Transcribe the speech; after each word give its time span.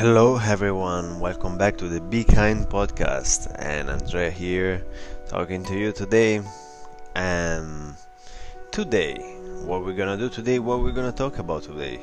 Hello, 0.00 0.38
everyone. 0.38 1.20
Welcome 1.20 1.58
back 1.58 1.76
to 1.76 1.86
the 1.86 2.00
Be 2.00 2.24
Kind 2.24 2.66
podcast. 2.70 3.54
And 3.58 3.90
Andrea 3.90 4.30
here, 4.30 4.82
talking 5.28 5.62
to 5.64 5.78
you 5.78 5.92
today. 5.92 6.40
And 7.14 7.94
today, 8.70 9.18
what 9.66 9.84
we're 9.84 9.92
gonna 9.92 10.16
do 10.16 10.30
today, 10.30 10.58
what 10.58 10.80
we're 10.80 10.92
gonna 10.92 11.12
talk 11.12 11.38
about 11.38 11.64
today. 11.64 12.00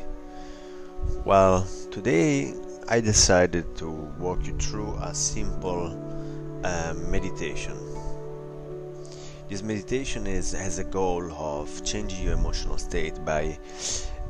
Well, 1.25 1.65
today 1.89 2.54
I 2.87 2.99
decided 3.01 3.75
to 3.77 3.89
walk 4.19 4.45
you 4.45 4.55
through 4.59 4.95
a 5.01 5.11
simple 5.15 5.87
uh, 6.64 6.93
meditation. 6.93 7.75
This 9.50 9.64
meditation 9.64 10.27
is 10.27 10.51
has 10.51 10.77
a 10.77 10.83
goal 10.83 11.32
of 11.33 11.83
changing 11.83 12.23
your 12.23 12.33
emotional 12.33 12.77
state 12.77 13.25
by 13.25 13.57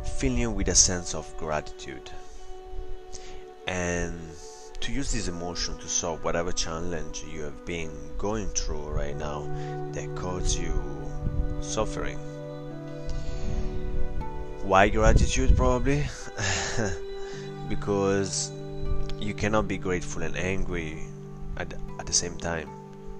filling 0.06 0.38
you 0.38 0.52
with 0.52 0.70
a 0.70 0.76
sense 0.76 1.14
of 1.14 1.28
gratitude 1.36 2.10
and 3.68 4.18
to 4.80 4.92
use 4.92 5.12
this 5.12 5.28
emotion 5.28 5.78
to 5.78 5.88
solve 5.88 6.24
whatever 6.24 6.52
challenge 6.52 7.26
you 7.32 7.42
have 7.42 7.66
been 7.66 7.92
going 8.18 8.48
through 8.48 8.88
right 8.88 9.18
now 9.18 9.42
that 9.92 10.16
causes 10.16 10.58
you 10.58 10.74
suffering. 11.62 12.18
Why 14.64 14.90
gratitude? 14.90 15.56
Probably 15.56 16.06
because 17.70 18.52
you 19.20 19.34
cannot 19.34 19.68
be 19.68 19.78
grateful 19.78 20.24
and 20.24 20.36
angry 20.38 21.04
at, 21.58 21.74
at 22.00 22.06
the 22.06 22.14
same 22.14 22.38
time. 22.38 22.70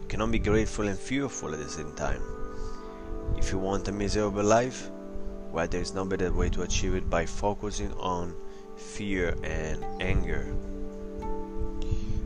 You 0.02 0.08
cannot 0.08 0.32
be 0.32 0.40
grateful 0.40 0.88
and 0.88 0.98
fearful 0.98 1.54
at 1.54 1.60
the 1.60 1.70
same 1.70 1.94
time. 1.96 2.22
If 3.38 3.52
you 3.52 3.58
want 3.58 3.88
a 3.88 3.92
miserable 3.92 4.44
life, 4.44 4.90
well, 5.52 5.68
there 5.68 5.82
is 5.82 5.94
no 5.94 6.06
better 6.06 6.32
way 6.32 6.50
to 6.50 6.62
achieve 6.62 6.96
it 6.96 7.10
by 7.10 7.26
focusing 7.26 7.92
on 7.94 8.34
fear 8.78 9.36
and 9.44 9.84
anger. 10.00 10.46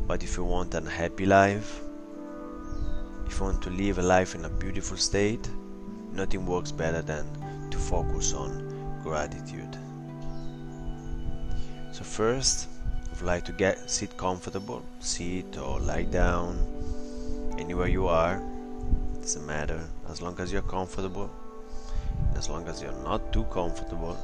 But 0.08 0.24
if 0.24 0.38
you 0.38 0.44
want 0.44 0.76
a 0.76 0.82
happy 0.82 1.26
life, 1.26 1.82
if 3.26 3.40
you 3.40 3.46
want 3.46 3.62
to 3.64 3.70
live 3.70 3.98
a 3.98 4.02
life 4.02 4.36
in 4.36 4.46
a 4.46 4.50
beautiful 4.50 4.98
state, 4.98 5.50
nothing 6.12 6.46
works 6.46 6.72
better 6.72 7.02
than 7.02 7.26
to 7.72 7.78
focus 7.78 8.34
on 8.34 9.00
gratitude. 9.04 9.78
So 11.92 12.04
first, 12.04 12.68
I'd 13.12 13.22
like 13.22 13.46
to 13.46 13.54
get 13.54 13.90
sit 13.90 14.18
comfortable, 14.18 14.84
sit 15.00 15.58
or 15.58 15.80
lie 15.80 16.04
down, 16.04 16.60
anywhere 17.58 17.88
you 17.88 18.08
are. 18.08 18.42
Doesn't 19.22 19.46
matter 19.46 19.80
as 20.10 20.22
long 20.22 20.40
as 20.40 20.52
you're 20.52 20.62
comfortable. 20.64 21.30
As 22.36 22.50
long 22.50 22.68
as 22.68 22.82
you're 22.82 23.04
not 23.04 23.32
too 23.32 23.44
comfortable, 23.46 24.18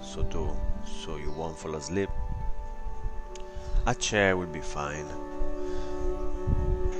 so 0.00 0.22
to 0.24 0.56
so 0.84 1.16
you 1.16 1.30
won't 1.32 1.58
fall 1.58 1.74
asleep. 1.74 2.08
A 3.86 3.94
chair 3.94 4.36
will 4.36 4.46
be 4.46 4.60
fine. 4.60 5.06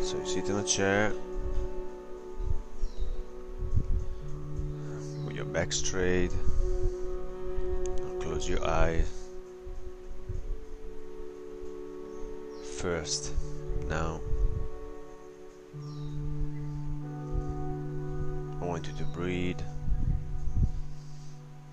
So 0.03 0.17
you 0.19 0.27
sit 0.27 0.49
in 0.49 0.57
a 0.57 0.65
chair 0.65 1.13
with 5.27 5.37
your 5.37 5.45
back 5.45 5.73
straight. 5.73 6.33
Close 8.21 8.49
your 8.49 8.65
eyes. 8.67 9.11
First, 12.79 13.33
now 13.89 14.21
I 18.61 18.65
want 18.65 18.87
you 18.87 18.93
to 18.99 19.05
breathe. 19.05 19.61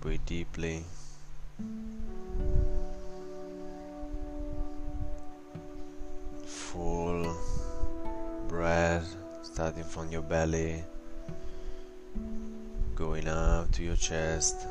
Breathe 0.00 0.20
deeply. 0.26 0.84
Starting 9.56 9.84
from 9.84 10.12
your 10.12 10.20
belly, 10.20 10.84
going 12.94 13.26
up 13.26 13.72
to 13.72 13.82
your 13.82 13.96
chest. 13.96 14.66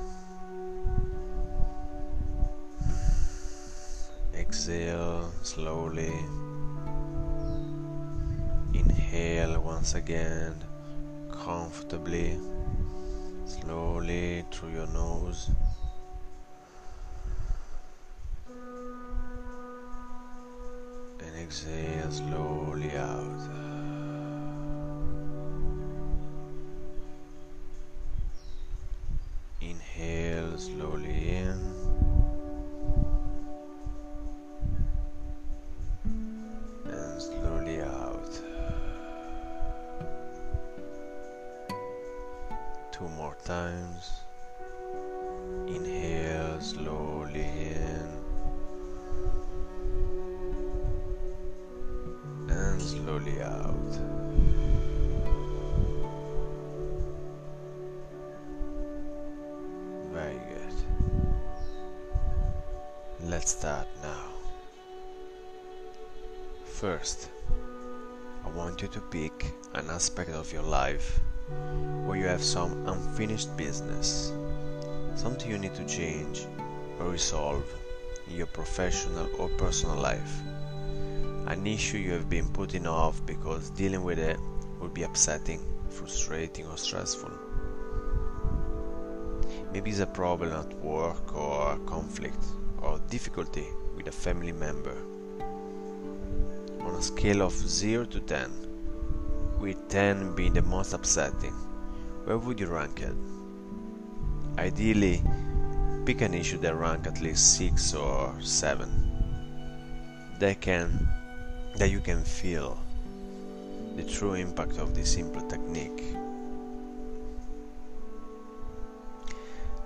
Exhale 4.36 5.32
slowly. 5.42 6.14
Inhale 8.76 9.60
once 9.60 9.96
again, 9.96 10.54
comfortably, 11.32 12.38
slowly 13.48 14.46
through 14.52 14.70
your 14.70 14.88
nose. 14.94 15.50
And 21.20 21.36
exhale 21.42 22.12
slowly 22.12 22.92
out. 22.96 23.55
Start 63.60 63.88
now. 64.04 64.26
First, 66.66 67.30
I 68.44 68.50
want 68.50 68.82
you 68.82 68.90
to 68.90 69.00
pick 69.00 69.54
an 69.76 69.90
aspect 69.90 70.30
of 70.32 70.52
your 70.52 70.62
life 70.64 71.22
where 72.06 72.18
you 72.18 72.26
have 72.26 72.44
some 72.44 72.86
unfinished 72.86 73.56
business, 73.56 74.34
something 75.16 75.50
you 75.50 75.58
need 75.58 75.74
to 75.76 75.86
change 75.86 76.46
or 77.00 77.08
resolve 77.12 77.64
in 78.28 78.36
your 78.36 78.48
professional 78.48 79.30
or 79.40 79.48
personal 79.58 79.96
life 79.96 80.34
an 81.48 81.66
issue 81.66 81.98
you 81.98 82.12
have 82.12 82.30
been 82.30 82.50
putting 82.50 82.86
off 82.86 83.26
because 83.26 83.70
dealing 83.70 84.04
with 84.04 84.20
it 84.20 84.38
would 84.82 84.94
be 84.94 85.04
upsetting, 85.04 85.62
frustrating, 85.90 86.66
or 86.68 86.76
stressful. 86.76 87.32
Maybe 89.72 89.92
it's 89.92 90.00
a 90.00 90.08
problem 90.08 90.52
at 90.52 90.74
work 90.80 91.36
or 91.36 91.74
a 91.74 91.80
conflict 91.86 92.44
or 92.82 93.00
difficulty 93.10 93.68
with 93.96 94.08
a 94.08 94.12
family 94.12 94.52
member. 94.52 94.96
On 96.82 96.96
a 96.96 97.02
scale 97.02 97.42
of 97.42 97.54
0 97.54 98.06
to 98.06 98.20
10, 98.20 98.52
with 99.60 99.90
10 99.90 100.36
being 100.36 100.54
the 100.54 100.62
most 100.62 100.94
upsetting, 100.94 101.54
where 102.26 102.38
would 102.38 102.60
you 102.60 102.68
rank 102.68 103.02
it? 103.02 103.16
Ideally, 104.58 105.24
pick 106.06 106.22
an 106.22 106.34
issue 106.34 106.58
that 106.60 106.76
rank 106.76 107.08
at 107.08 107.22
least 107.22 107.58
6 107.58 107.94
or 107.94 108.36
7. 108.42 109.12
That 110.40 110.62
can 110.62 111.08
that 111.78 111.90
you 111.90 112.00
can 112.00 112.24
feel 112.24 112.78
the 113.96 114.04
true 114.04 114.34
impact 114.34 114.78
of 114.78 114.96
this 114.96 115.14
simple 115.14 115.42
technique. 115.48 116.04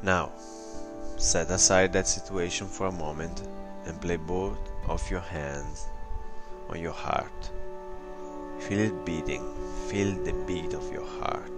Now, 0.01 0.31
set 1.19 1.51
aside 1.51 1.91
that 1.91 2.07
situation 2.07 2.65
for 2.65 2.87
a 2.87 2.91
moment 2.93 3.43
and 3.85 3.99
play 3.99 4.15
both 4.15 4.57
of 4.87 5.11
your 5.11 5.19
hands 5.19 5.85
on 6.69 6.79
your 6.79 6.93
heart. 6.93 7.51
Feel 8.59 8.79
it 8.79 9.05
beating, 9.05 9.43
feel 9.89 10.15
the 10.23 10.31
beat 10.47 10.73
of 10.73 10.89
your 10.93 11.05
heart. 11.05 11.51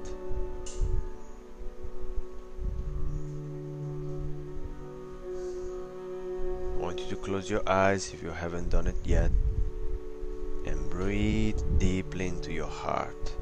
I 6.75 6.83
want 6.83 6.99
you 6.99 7.05
to 7.09 7.15
close 7.17 7.47
your 7.47 7.61
eyes 7.69 8.11
if 8.15 8.23
you 8.23 8.31
haven't 8.31 8.71
done 8.71 8.87
it 8.87 8.97
yet 9.05 9.29
and 10.65 10.89
breathe 10.89 11.61
deeply 11.77 12.27
into 12.27 12.51
your 12.51 12.67
heart. 12.67 13.40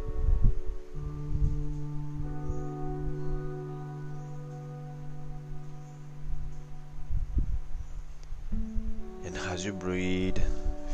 As 9.59 9.65
you 9.65 9.73
breathe, 9.73 10.39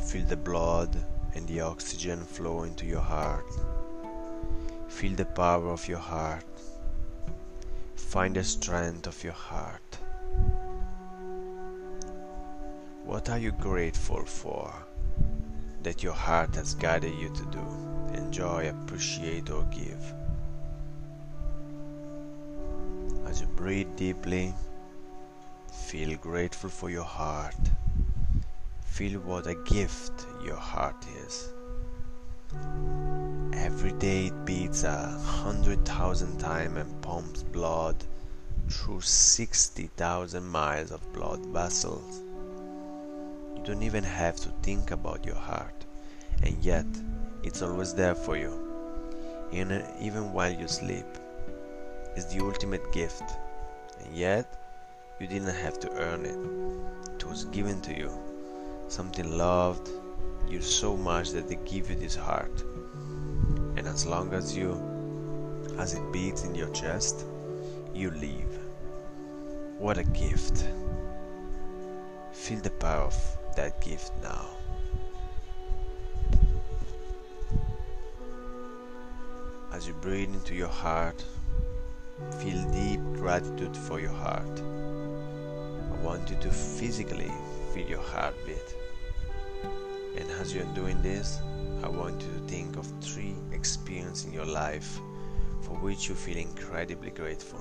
feel 0.06 0.26
the 0.26 0.36
blood 0.36 0.90
and 1.36 1.48
the 1.48 1.62
oxygen 1.62 2.20
flow 2.20 2.64
into 2.64 2.84
your 2.84 3.00
heart. 3.16 3.46
Feel 4.88 5.14
the 5.14 5.26
power 5.26 5.70
of 5.70 5.88
your 5.88 6.00
heart. 6.00 6.44
Find 7.96 8.36
the 8.36 8.44
strength 8.44 9.06
of 9.06 9.24
your 9.24 9.34
heart. 9.34 10.00
What 13.04 13.30
are 13.30 13.38
you 13.38 13.52
grateful 13.52 14.26
for 14.26 14.74
that 15.84 16.02
your 16.02 16.14
heart 16.14 16.56
has 16.56 16.74
guided 16.74 17.14
you 17.20 17.30
to 17.36 17.46
do, 17.52 17.66
enjoy, 18.18 18.70
appreciate, 18.70 19.52
or 19.52 19.64
give? 19.66 20.14
As 23.28 23.42
you 23.42 23.48
breathe 23.56 23.96
deeply, 23.96 24.56
feel 25.72 26.18
grateful 26.18 26.72
for 26.72 26.90
your 26.90 27.04
heart. 27.04 27.54
Feel 28.96 29.20
what 29.20 29.46
a 29.46 29.56
gift 29.56 30.26
your 30.42 30.56
heart 30.56 31.06
is. 31.28 31.50
Every 33.52 33.92
day 33.92 34.28
it 34.28 34.46
beats 34.46 34.86
a 34.86 35.10
hundred 35.20 35.86
thousand 35.86 36.38
times 36.38 36.78
and 36.78 37.02
pumps 37.02 37.44
blood 37.44 37.98
through 38.70 39.02
60,000 39.02 40.48
miles 40.48 40.92
of 40.92 41.12
blood 41.12 41.46
vessels 41.48 42.22
You 43.58 43.64
don't 43.66 43.84
even 43.84 44.06
have 44.06 44.38
to 44.38 44.50
think 44.64 44.92
about 44.92 45.26
your 45.26 45.36
heart, 45.36 45.86
and 46.44 46.64
yet 46.64 46.88
it's 47.44 47.62
always 47.62 47.94
there 47.94 48.16
for 48.16 48.38
you, 48.38 48.54
and 49.52 49.84
even 50.00 50.32
while 50.32 50.54
you 50.54 50.70
sleep. 50.70 51.18
It's 52.16 52.34
the 52.34 52.40
ultimate 52.40 52.94
gift, 52.94 53.30
and 54.00 54.16
yet 54.16 54.46
you 55.20 55.28
didn't 55.28 55.54
have 55.54 55.82
to 55.82 55.92
earn 55.98 56.26
it. 56.26 56.40
It 57.16 57.26
was 57.26 57.44
given 57.44 57.82
to 57.82 57.94
you, 57.94 58.10
something 58.88 59.38
loved 59.38 59.90
you 60.48 60.62
so 60.62 60.96
much 60.96 61.32
that 61.32 61.48
they 61.50 61.60
give 61.66 61.90
you 61.90 61.96
this 61.96 62.16
heart. 62.16 62.64
And 63.78 63.88
as 63.88 64.06
long 64.06 64.34
as 64.34 64.56
you, 64.56 64.80
as 65.78 65.94
it 65.94 66.12
beats 66.12 66.44
in 66.44 66.56
your 66.56 66.70
chest, 66.70 67.26
you 67.94 68.12
live. 68.12 68.60
What 69.80 69.98
a 69.98 70.04
gift! 70.04 70.66
Feel 72.32 72.60
the 72.60 72.70
power 72.70 73.02
of 73.02 73.38
that 73.56 73.82
gift 73.82 74.12
now. 74.22 74.46
As 79.74 79.88
you 79.88 79.94
breathe 79.96 80.34
into 80.34 80.56
your 80.56 80.70
heart, 80.70 81.24
feel 82.40 82.64
deep 82.72 83.02
gratitude 83.14 83.76
for 83.76 84.00
your 84.00 84.14
heart. 84.14 84.62
I 84.62 86.04
want 86.04 86.30
you 86.30 86.38
to 86.38 86.50
physically 86.50 87.32
feel 87.76 87.88
your 87.90 88.02
heartbeat. 88.04 88.74
And 90.16 90.32
as 90.40 90.56
you're 90.56 90.74
doing 90.76 91.02
this, 91.02 91.40
I 91.84 91.90
want 91.90 92.22
you 92.22 92.30
to 92.30 92.40
think 92.48 92.78
of 92.78 92.88
three 93.02 93.36
experiences 93.52 94.26
in 94.26 94.32
your 94.32 94.46
life 94.46 94.98
for 95.62 95.76
which 95.84 96.08
you 96.08 96.16
feel 96.16 96.38
incredibly 96.38 97.12
grateful. 97.12 97.60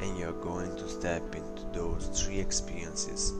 And 0.00 0.18
you're 0.18 0.38
going 0.44 0.76
to 0.76 0.86
step 0.86 1.34
into 1.34 1.62
those 1.72 2.08
three 2.08 2.40
experiences 2.40 3.32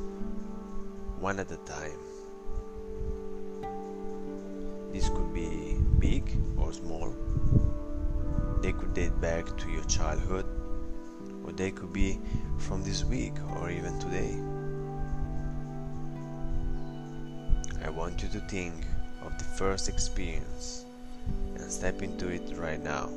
one 1.20 1.38
at 1.38 1.52
a 1.52 1.58
time. 1.58 2.00
This 4.92 5.10
could 5.10 5.34
be 5.34 5.76
big 5.98 6.24
or 6.56 6.72
small. 6.72 7.14
They 8.62 8.72
could 8.72 8.94
date 8.94 9.20
back 9.20 9.58
to 9.58 9.70
your 9.70 9.84
childhood, 9.84 10.46
or 11.44 11.52
they 11.52 11.70
could 11.70 11.92
be 11.92 12.18
from 12.56 12.82
this 12.82 13.04
week 13.04 13.34
or 13.60 13.70
even 13.70 13.98
today. 13.98 14.57
Want 18.08 18.22
you 18.22 18.40
to 18.40 18.40
think 18.48 18.72
of 19.22 19.36
the 19.36 19.44
first 19.44 19.86
experience 19.86 20.86
and 21.56 21.70
step 21.70 22.00
into 22.00 22.26
it 22.28 22.56
right 22.56 22.82
now 22.82 23.10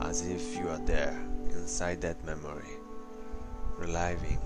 as 0.00 0.26
if 0.26 0.56
you 0.56 0.68
are 0.68 0.80
there 0.84 1.16
inside 1.52 2.00
that 2.00 2.16
memory, 2.24 2.74
reliving, 3.78 4.40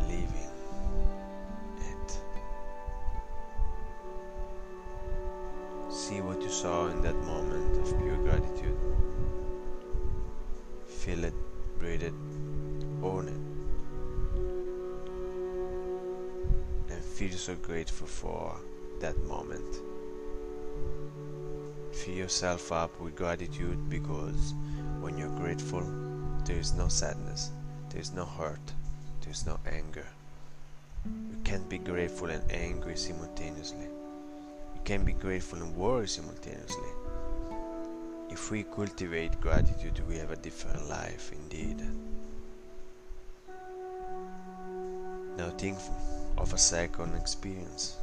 reliving. 0.00 0.48
It. 1.90 2.10
See 5.92 6.22
what 6.22 6.40
you 6.40 6.48
saw 6.48 6.86
in 6.86 7.02
that 7.02 7.16
moment 7.16 7.76
of 7.82 7.98
pure 7.98 8.16
gratitude. 8.16 8.78
Feel 10.86 11.24
it, 11.24 11.34
breathe 11.78 12.02
it, 12.02 12.14
own 13.02 13.28
it. 13.28 13.41
Feel 17.28 17.38
so 17.38 17.54
grateful 17.54 18.06
for 18.08 18.56
that 18.98 19.16
moment. 19.26 19.76
Fill 21.92 22.14
yourself 22.14 22.72
up 22.72 23.00
with 23.00 23.14
gratitude 23.14 23.88
because 23.88 24.54
when 25.00 25.16
you're 25.16 25.38
grateful, 25.38 25.84
there 26.44 26.58
is 26.58 26.72
no 26.72 26.88
sadness, 26.88 27.52
there 27.90 28.00
is 28.00 28.12
no 28.12 28.24
hurt, 28.24 28.72
there 29.20 29.30
is 29.30 29.46
no 29.46 29.56
anger. 29.70 30.06
You 31.06 31.38
can't 31.44 31.68
be 31.68 31.78
grateful 31.78 32.28
and 32.28 32.42
angry 32.50 32.96
simultaneously 32.96 33.86
You 34.74 34.80
can't 34.84 35.04
be 35.06 35.12
grateful 35.12 35.60
and 35.60 35.76
worried 35.76 36.10
simultaneously. 36.10 36.90
If 38.30 38.50
we 38.50 38.64
cultivate 38.64 39.40
gratitude, 39.40 40.00
we 40.08 40.16
have 40.16 40.32
a 40.32 40.36
different 40.36 40.88
life 40.88 41.30
indeed. 41.32 41.82
Now 45.36 45.50
think 45.50 45.78
of 46.38 46.52
a 46.52 46.58
second 46.58 47.14
experience, 47.14 47.96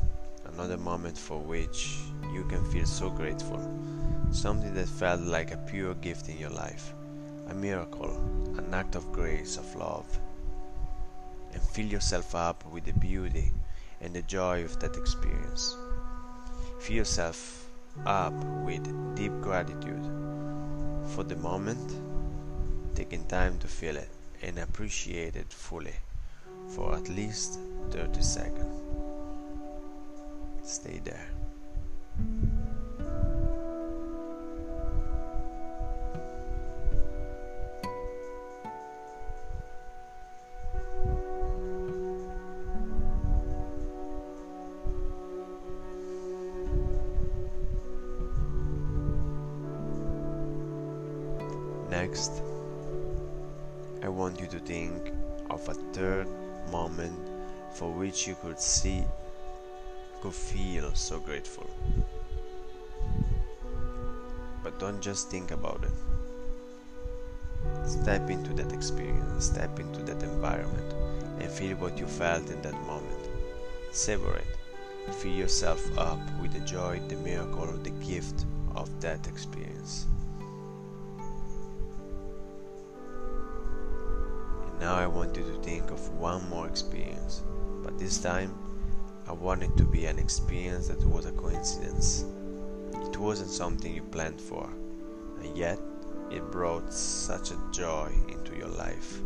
another 0.53 0.77
moment 0.77 1.17
for 1.17 1.39
which 1.39 1.97
you 2.33 2.43
can 2.45 2.63
feel 2.71 2.85
so 2.85 3.09
grateful, 3.09 3.59
something 4.31 4.73
that 4.73 4.87
felt 4.87 5.21
like 5.21 5.51
a 5.51 5.57
pure 5.57 5.93
gift 5.95 6.29
in 6.29 6.37
your 6.37 6.49
life, 6.49 6.93
a 7.49 7.53
miracle, 7.53 8.15
an 8.57 8.73
act 8.73 8.95
of 8.95 9.11
grace, 9.11 9.57
of 9.57 9.75
love. 9.75 10.05
And 11.53 11.61
fill 11.61 11.87
yourself 11.87 12.35
up 12.35 12.63
with 12.71 12.85
the 12.85 12.93
beauty 12.93 13.51
and 14.01 14.13
the 14.13 14.21
joy 14.21 14.63
of 14.63 14.79
that 14.79 14.95
experience. 14.95 15.75
Fill 16.79 16.97
yourself 16.97 17.67
up 18.05 18.33
with 18.63 18.85
deep 19.15 19.33
gratitude 19.41 20.05
for 21.15 21.23
the 21.23 21.35
moment, 21.35 21.95
taking 22.95 23.25
time 23.25 23.57
to 23.59 23.67
feel 23.67 23.97
it 23.97 24.09
and 24.41 24.59
appreciate 24.59 25.35
it 25.35 25.51
fully 25.51 25.95
for 26.69 26.95
at 26.95 27.09
least 27.09 27.59
30 27.91 28.21
seconds. 28.21 28.81
Stay 30.63 30.99
there. 31.03 31.29
Next, 51.89 52.42
I 54.04 54.09
want 54.09 54.39
you 54.39 54.47
to 54.47 54.59
think 54.59 55.11
of 55.49 55.68
a 55.68 55.73
third 55.73 56.27
moment 56.71 57.29
for 57.73 57.92
which 57.92 58.28
you 58.28 58.35
could 58.42 58.59
see, 58.59 59.04
could 60.21 60.33
feel 60.33 60.94
so 60.94 61.19
grateful. 61.19 61.69
But 64.64 64.80
don't 64.80 65.02
just 65.02 65.30
think 65.30 65.52
about 65.52 65.83
it. 65.83 65.92
Step 67.88 68.30
into 68.30 68.54
that 68.54 68.73
experience, 68.73 69.45
step 69.45 69.80
into 69.80 70.02
that 70.04 70.23
environment, 70.23 70.94
and 71.40 71.49
feel 71.49 71.76
what 71.78 71.97
you 71.97 72.06
felt 72.06 72.49
in 72.49 72.61
that 72.61 72.80
moment. 72.85 73.30
Savor 73.92 74.35
it. 74.35 75.14
Fill 75.16 75.33
yourself 75.33 75.97
up 75.97 76.19
with 76.42 76.54
the 76.54 76.59
joy, 76.61 77.02
the 77.07 77.16
miracle, 77.18 77.66
the 77.66 77.90
gift 78.06 78.45
of 78.76 78.90
that 79.02 79.28
experience. 79.28 80.06
And 84.68 84.80
now 84.80 84.95
I 84.95 85.07
want 85.07 85.35
you 85.35 85.44
to 85.44 85.61
think 85.64 85.90
of 85.92 86.09
one 86.11 86.47
more 86.49 86.68
experience, 86.68 87.44
this 87.99 88.18
time 88.18 88.56
I 89.27 89.33
want 89.33 89.61
it 89.61 89.75
to 89.75 89.83
be 89.83 90.06
an 90.06 90.18
experience 90.18 90.87
that 90.87 91.06
was 91.06 91.25
a 91.25 91.31
coincidence. 91.33 92.23
It 92.94 93.18
wasn't 93.18 93.49
something 93.49 93.94
you 93.94 94.03
planned 94.03 94.39
for, 94.39 94.69
and 95.44 95.56
yet 95.57 95.77
it 96.31 96.49
brought 96.49 96.94
such 96.94 97.51
a 97.51 97.57
joy 97.71 98.09
into 98.29 98.56
your 98.56 98.69
life. 98.69 99.19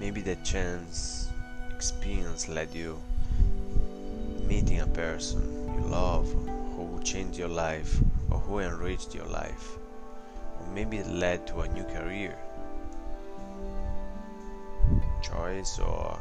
Maybe 0.00 0.20
that 0.22 0.44
chance 0.44 1.30
experience 1.74 2.48
led 2.48 2.74
you 2.74 3.00
meeting 4.48 4.80
a 4.80 4.86
person 4.88 5.40
you 5.74 5.86
love 5.88 6.26
who 6.74 6.82
will 6.84 7.02
change 7.02 7.38
your 7.38 7.48
life 7.48 8.00
or 8.30 8.38
who 8.40 8.58
enriched 8.58 9.14
your 9.14 9.26
life, 9.26 9.78
maybe 10.78 10.98
it 10.98 11.08
led 11.08 11.44
to 11.44 11.58
a 11.62 11.68
new 11.70 11.82
career, 11.82 12.38
choice, 15.20 15.80
or 15.80 16.16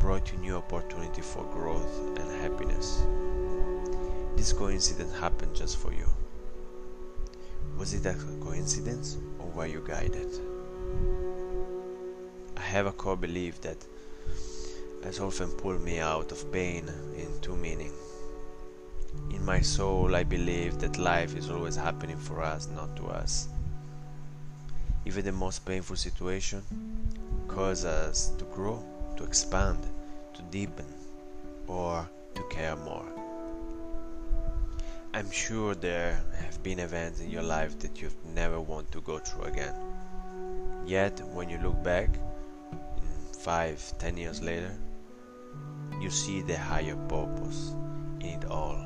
brought 0.00 0.32
you 0.32 0.38
new 0.38 0.56
opportunity 0.56 1.22
for 1.22 1.44
growth 1.44 2.18
and 2.18 2.28
happiness. 2.42 3.06
This 4.34 4.52
coincidence 4.52 5.16
happened 5.20 5.54
just 5.54 5.76
for 5.76 5.92
you. 5.92 6.08
Was 7.78 7.94
it 7.94 8.04
a 8.04 8.14
coincidence 8.42 9.16
or 9.38 9.46
were 9.50 9.66
you 9.66 9.84
guided? 9.86 10.30
I 12.56 12.62
have 12.62 12.86
a 12.86 12.92
core 12.92 13.16
belief 13.16 13.60
that 13.60 13.76
has 15.04 15.20
often 15.20 15.52
pulled 15.52 15.82
me 15.82 16.00
out 16.00 16.32
of 16.32 16.50
pain 16.50 16.90
into 17.16 17.54
meaning. 17.54 17.92
In 19.30 19.44
my 19.44 19.60
soul, 19.60 20.16
I 20.16 20.24
believe 20.24 20.80
that 20.80 20.98
life 20.98 21.36
is 21.36 21.48
always 21.48 21.76
happening 21.76 22.18
for 22.18 22.42
us, 22.42 22.66
not 22.74 22.96
to 22.96 23.06
us. 23.06 23.48
Even 25.04 25.24
the 25.24 25.32
most 25.32 25.64
painful 25.64 25.96
situation 25.96 26.62
causes 27.46 27.84
us 27.84 28.28
to 28.38 28.44
grow, 28.46 28.84
to 29.16 29.24
expand, 29.24 29.78
to 30.34 30.42
deepen, 30.50 30.86
or 31.66 32.08
to 32.34 32.42
care 32.50 32.76
more. 32.76 33.06
I'm 35.14 35.30
sure 35.30 35.74
there 35.74 36.20
have 36.36 36.62
been 36.62 36.78
events 36.78 37.20
in 37.20 37.30
your 37.30 37.42
life 37.42 37.78
that 37.80 38.00
you've 38.00 38.24
never 38.34 38.60
want 38.60 38.92
to 38.92 39.00
go 39.00 39.18
through 39.18 39.44
again. 39.44 39.74
Yet, 40.86 41.20
when 41.32 41.48
you 41.48 41.58
look 41.58 41.82
back, 41.82 42.10
five, 43.38 43.82
ten 43.98 44.16
years 44.16 44.42
later, 44.42 44.76
you 46.00 46.10
see 46.10 46.42
the 46.42 46.56
higher 46.56 46.96
purpose 47.08 47.74
in 48.20 48.26
it 48.26 48.44
all. 48.44 48.78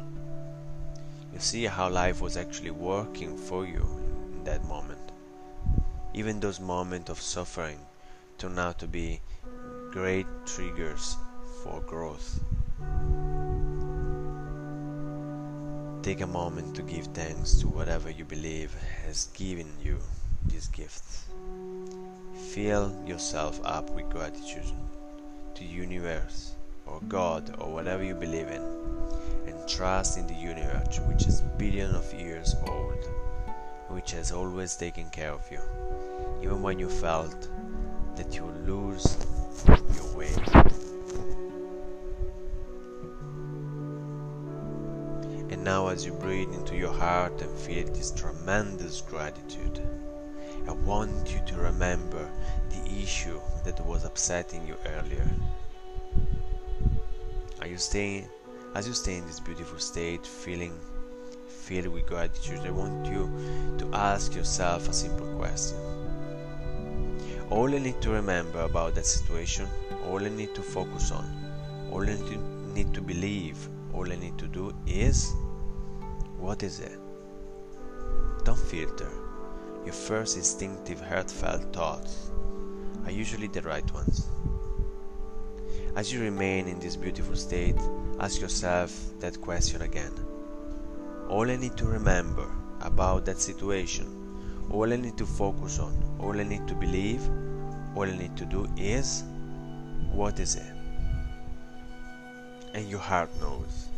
You 1.33 1.39
see 1.39 1.65
how 1.65 1.89
life 1.89 2.21
was 2.21 2.37
actually 2.37 2.71
working 2.71 3.37
for 3.37 3.67
you 3.67 3.87
in 4.33 4.45
that 4.45 4.65
moment. 4.65 4.92
Even 6.15 6.41
those 6.41 6.61
moments 6.61 7.11
of 7.11 7.21
suffering 7.21 7.79
turn 8.37 8.59
out 8.59 8.79
to 8.79 8.87
be 8.87 9.21
great 9.91 10.27
triggers 10.45 11.17
for 11.63 11.81
growth. 11.81 12.41
Take 16.03 16.21
a 16.21 16.27
moment 16.27 16.75
to 16.77 16.83
give 16.83 17.07
thanks 17.09 17.55
to 17.61 17.69
whatever 17.69 18.11
you 18.11 18.25
believe 18.25 18.75
has 19.07 19.27
given 19.35 19.69
you 19.83 19.99
these 20.47 20.69
gifts. 20.69 21.25
Fill 22.51 22.93
yourself 23.07 23.61
up 23.65 23.89
with 23.91 24.11
gratitude 24.11 24.71
to 25.55 25.61
the 25.61 25.69
universe 25.69 26.57
or 26.87 27.01
God 27.09 27.57
or 27.59 27.73
whatever 27.73 28.03
you 28.03 28.15
believe 28.15 28.49
in 28.49 28.63
and 29.47 29.69
trust 29.69 30.19
in 30.19 30.27
the 30.27 30.35
universe 30.35 31.01
which 31.09 31.27
is 31.27 31.41
billions 31.57 31.95
of 31.95 32.13
years 32.13 32.55
old 32.67 33.09
which 33.89 34.11
has 34.13 34.33
always 34.33 34.75
taken 34.77 35.09
care 35.11 35.33
of 35.33 35.43
you 35.51 35.61
even 36.43 36.61
when 36.61 36.79
you 36.79 36.89
felt 36.89 37.49
that 38.17 38.35
you 38.35 38.45
lose 38.67 39.17
your 39.67 40.17
way. 40.17 40.35
And 45.51 45.63
now, 45.65 45.89
as 45.89 46.05
you 46.05 46.13
breathe 46.13 46.53
into 46.55 46.77
your 46.77 46.93
heart 46.93 47.41
and 47.41 47.59
feel 47.59 47.87
this 47.87 48.11
tremendous 48.11 49.01
gratitude, 49.03 49.81
I 50.67 50.73
want 50.73 51.33
you 51.33 51.41
to 51.47 51.57
remember 51.61 52.29
the 52.71 53.03
issue 53.03 53.41
that 53.65 53.85
was 53.87 54.05
upsetting 54.05 54.67
you 54.67 54.77
earlier. 54.87 55.29
Are 57.61 57.69
you 57.69 57.79
staying 57.79 58.29
as 58.75 58.89
you 58.89 58.95
stay 58.95 59.17
in 59.17 59.27
this 59.27 59.41
beautiful 59.41 59.79
state, 59.79 60.27
feeling 60.27 60.79
filled 61.47 61.89
with 61.89 62.07
gratitude? 62.07 62.61
I 62.65 62.71
want 62.71 63.07
you 63.07 63.31
to 63.79 63.91
ask 63.95 64.35
yourself 64.35 64.89
a 64.89 64.93
simple 64.93 65.27
question. 65.37 65.79
All 67.53 67.75
I 67.75 67.79
need 67.79 68.01
to 68.01 68.09
remember 68.09 68.61
about 68.63 68.95
that 68.95 69.05
situation, 69.05 69.69
all 70.09 70.25
I 70.25 70.31
need 70.31 70.55
to 70.55 70.63
focus 70.63 71.11
on, 71.11 71.27
all 71.93 72.03
I 72.03 72.17
need 72.75 72.95
to 72.95 73.03
believe, 73.03 73.69
all 73.93 74.11
I 74.11 74.17
need 74.17 74.39
to 74.39 74.47
do 74.47 74.75
is 74.87 75.35
what 76.39 76.63
is 76.63 76.81
it? 76.81 76.99
Don't 78.45 78.59
filter. 78.59 79.11
Your 79.85 79.93
first 79.93 80.39
instinctive, 80.39 80.99
heartfelt 81.03 81.75
thoughts 81.75 82.31
are 83.05 83.11
usually 83.11 83.49
the 83.49 83.61
right 83.61 83.93
ones. 83.93 84.29
As 85.95 86.11
you 86.11 86.23
remain 86.23 86.69
in 86.69 86.81
this 86.81 86.97
beautiful 86.97 87.37
state, 87.37 87.77
ask 88.19 88.41
yourself 88.41 88.99
that 89.21 89.39
question 89.43 89.83
again. 89.83 90.15
All 91.29 91.51
I 91.51 91.57
need 91.57 91.77
to 91.77 91.85
remember 91.85 92.51
about 92.81 93.27
that 93.27 93.43
situation, 93.43 94.22
all 94.71 94.93
I 94.93 94.97
need 94.97 95.17
to 95.19 95.27
focus 95.27 95.79
on, 95.79 95.93
all 96.19 96.39
I 96.39 96.45
need 96.45 96.67
to 96.69 96.75
believe, 96.75 97.29
all 97.95 98.05
I 98.05 98.17
need 98.17 98.37
to 98.37 98.45
do 98.45 98.69
is 98.77 99.25
what 100.13 100.41
is 100.41 100.57
it? 100.57 100.73
And 102.75 102.89
your 102.89 103.01
heart 103.01 103.31
knows 103.41 103.89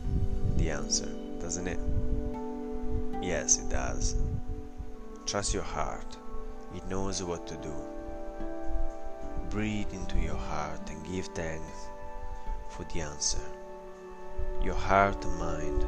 the 0.57 0.71
answer, 0.71 1.09
doesn't 1.41 1.67
it? 1.67 1.79
Yes, 3.23 3.59
it 3.59 3.69
does. 3.71 4.17
Trust 5.27 5.55
your 5.55 5.63
heart, 5.63 6.17
it 6.75 6.87
knows 6.89 7.23
what 7.23 7.47
to 7.47 7.57
do. 7.57 7.75
Breathe 9.51 9.93
into 9.93 10.19
your 10.19 10.37
heart 10.37 10.91
and 10.91 11.07
give 11.07 11.27
thanks 11.27 11.89
for 12.71 12.85
the 12.93 13.01
answer. 13.01 13.39
Your 14.63 14.75
heart 14.75 15.25
and 15.25 15.39
mind 15.39 15.83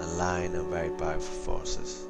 align 0.00 0.56
are 0.56 0.62
very 0.62 0.90
powerful 0.90 1.20
forces. 1.20 2.06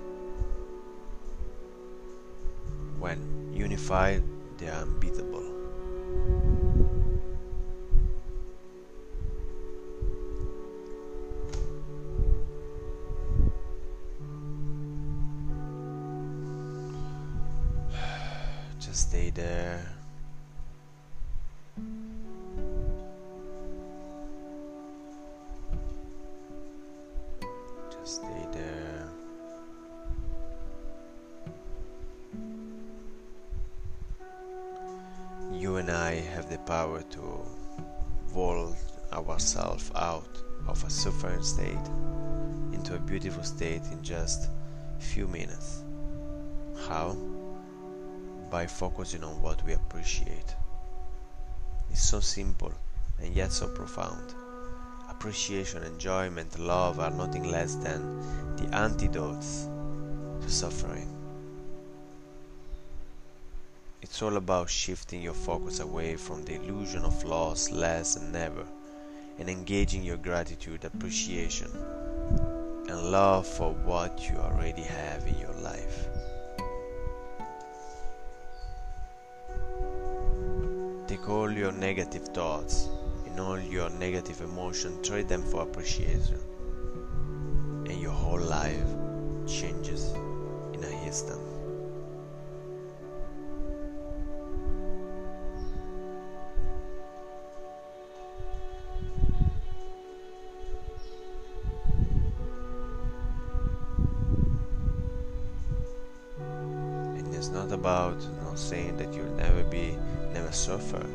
When 3.04 3.52
unified, 3.52 4.22
they 4.56 4.66
are 4.68 4.80
unbeatable. 4.80 5.44
Just 18.80 19.10
stay 19.10 19.28
there. 19.28 19.93
Have 36.20 36.50
the 36.50 36.58
power 36.58 37.02
to 37.02 37.46
vault 38.26 38.76
ourselves 39.12 39.90
out 39.94 40.38
of 40.66 40.82
a 40.84 40.90
suffering 40.90 41.42
state 41.42 41.86
into 42.72 42.96
a 42.96 42.98
beautiful 42.98 43.42
state 43.42 43.82
in 43.92 44.02
just 44.02 44.48
few 44.98 45.26
minutes. 45.28 45.84
How? 46.88 47.16
By 48.50 48.66
focusing 48.66 49.24
on 49.24 49.40
what 49.40 49.64
we 49.64 49.72
appreciate. 49.72 50.54
It's 51.90 52.02
so 52.02 52.20
simple 52.20 52.72
and 53.20 53.34
yet 53.34 53.52
so 53.52 53.68
profound. 53.68 54.34
Appreciation, 55.08 55.82
enjoyment, 55.84 56.58
love 56.58 56.98
are 56.98 57.10
nothing 57.10 57.44
less 57.44 57.76
than 57.76 58.56
the 58.56 58.74
antidotes 58.74 59.68
to 60.42 60.50
suffering. 60.50 61.23
It's 64.04 64.20
all 64.20 64.36
about 64.36 64.68
shifting 64.68 65.22
your 65.22 65.32
focus 65.32 65.80
away 65.80 66.16
from 66.16 66.44
the 66.44 66.56
illusion 66.56 67.06
of 67.06 67.24
loss, 67.24 67.70
less, 67.70 68.16
and 68.16 68.34
never, 68.34 68.66
and 69.38 69.48
engaging 69.48 70.02
your 70.02 70.18
gratitude, 70.18 70.84
appreciation, 70.84 71.70
and 72.86 73.10
love 73.10 73.46
for 73.46 73.72
what 73.72 74.28
you 74.28 74.36
already 74.36 74.82
have 74.82 75.26
in 75.26 75.38
your 75.38 75.54
life. 75.54 76.06
Take 81.08 81.26
all 81.26 81.50
your 81.50 81.72
negative 81.72 82.28
thoughts 82.28 82.90
and 83.24 83.40
all 83.40 83.58
your 83.58 83.88
negative 83.88 84.42
emotions, 84.42 85.08
trade 85.08 85.30
them 85.30 85.42
for 85.42 85.62
appreciation, 85.62 86.38
and 87.88 87.98
your 88.02 88.12
whole 88.12 88.38
life 88.38 88.84
changes 89.46 90.12
in 90.74 90.84
an 90.84 90.92
instant. 91.06 91.53
About 107.84 108.16
not 108.42 108.58
saying 108.58 108.96
that 108.96 109.12
you'll 109.12 109.36
never 109.36 109.62
be, 109.64 109.94
never 110.32 110.50
suffer 110.50 111.06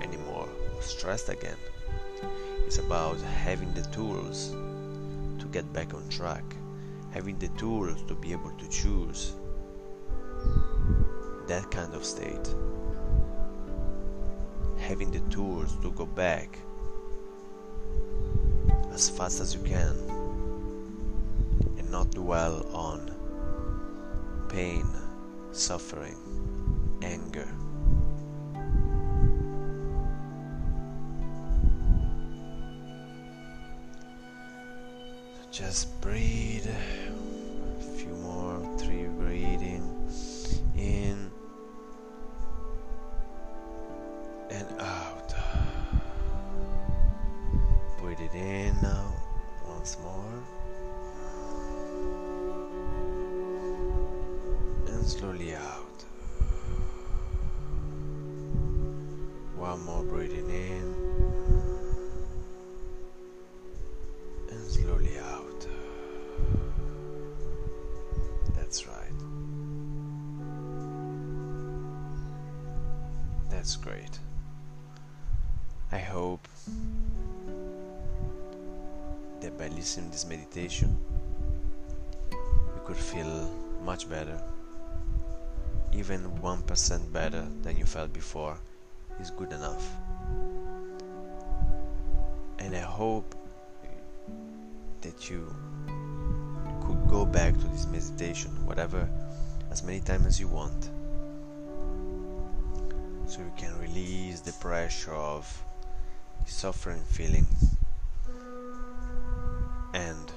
anymore 0.00 0.48
or 0.74 0.80
stressed 0.80 1.28
again. 1.28 1.58
It's 2.64 2.78
about 2.78 3.20
having 3.20 3.70
the 3.74 3.82
tools 3.92 4.52
to 5.38 5.46
get 5.52 5.70
back 5.74 5.92
on 5.92 6.08
track, 6.08 6.42
having 7.10 7.38
the 7.38 7.48
tools 7.58 8.02
to 8.08 8.14
be 8.14 8.32
able 8.32 8.52
to 8.52 8.66
choose 8.70 9.34
that 11.46 11.70
kind 11.70 11.92
of 11.92 12.06
state, 12.06 12.54
having 14.78 15.10
the 15.10 15.20
tools 15.28 15.76
to 15.82 15.90
go 15.90 16.06
back 16.06 16.58
as 18.94 19.10
fast 19.10 19.42
as 19.42 19.54
you 19.54 19.60
can 19.60 19.92
and 21.76 21.90
not 21.90 22.10
dwell 22.12 22.66
on 22.74 23.14
pain, 24.48 24.86
suffering, 25.54 26.16
anger. 27.02 27.48
Just 35.52 36.00
breathe. 36.00 36.66
A 36.66 37.82
few 37.96 38.14
more, 38.16 38.76
three 38.78 39.04
breathing 39.04 39.88
in 40.76 41.30
and 44.50 44.80
out. 44.80 45.32
Breathe 48.00 48.20
it 48.20 48.34
in 48.34 48.76
now, 48.82 49.14
once 49.68 49.96
more. 50.02 50.63
And 55.04 55.12
slowly 55.12 55.54
out. 55.54 56.02
One 59.54 59.84
more 59.84 60.02
breathing 60.02 60.48
in. 60.48 60.94
And 64.50 64.66
slowly 64.66 65.18
out. 65.18 65.68
That's 68.56 68.86
right. 68.86 69.12
That's 73.50 73.76
great. 73.76 74.18
I 75.92 75.98
hope 75.98 76.48
that 79.42 79.58
by 79.58 79.68
listening 79.68 80.06
to 80.06 80.12
this 80.12 80.26
meditation 80.26 80.96
you 82.32 82.80
could 82.86 82.96
feel 82.96 83.54
much 83.84 84.08
better. 84.08 84.40
Even 85.94 86.22
1% 86.42 87.12
better 87.12 87.46
than 87.62 87.76
you 87.76 87.84
felt 87.84 88.12
before 88.12 88.58
is 89.20 89.30
good 89.30 89.52
enough. 89.52 89.88
And 92.58 92.74
I 92.74 92.80
hope 92.80 93.34
that 95.02 95.30
you 95.30 95.54
could 96.82 97.08
go 97.08 97.24
back 97.24 97.54
to 97.54 97.66
this 97.68 97.86
meditation, 97.86 98.50
whatever, 98.66 99.08
as 99.70 99.82
many 99.82 100.00
times 100.00 100.26
as 100.26 100.40
you 100.40 100.48
want, 100.48 100.90
so 103.26 103.40
you 103.40 103.52
can 103.56 103.78
release 103.80 104.40
the 104.40 104.52
pressure 104.52 105.14
of 105.14 105.62
suffering 106.46 107.02
feelings 107.04 107.76
and 109.94 110.32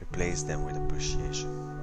replace 0.00 0.42
them 0.42 0.64
with 0.64 0.76
appreciation. 0.76 1.73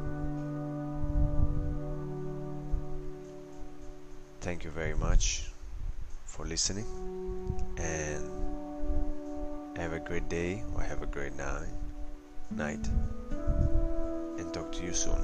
Thank 4.41 4.63
you 4.63 4.71
very 4.71 4.95
much 4.95 5.43
for 6.25 6.45
listening 6.45 6.85
and 7.77 8.27
have 9.75 9.93
a 9.93 9.99
great 9.99 10.27
day 10.29 10.63
or 10.75 10.81
have 10.81 11.03
a 11.03 11.05
great 11.05 11.37
night. 11.37 11.69
Night. 12.49 12.89
And 14.39 14.51
talk 14.51 14.71
to 14.73 14.83
you 14.83 14.93
soon. 14.93 15.21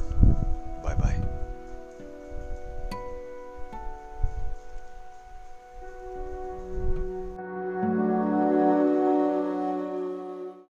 Bye 0.84 0.96
bye 0.96 1.47